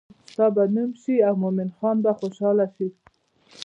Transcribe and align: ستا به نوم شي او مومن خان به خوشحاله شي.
ستا 0.31 0.45
به 0.55 0.63
نوم 0.75 0.91
شي 1.01 1.15
او 1.27 1.35
مومن 1.41 1.69
خان 1.77 1.95
به 2.03 2.11
خوشحاله 2.19 2.65
شي. 2.75 2.87